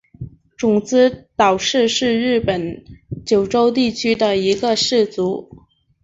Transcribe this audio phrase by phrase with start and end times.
[0.57, 2.83] 种子岛氏是日本
[3.23, 5.47] 九州地区的一个氏族。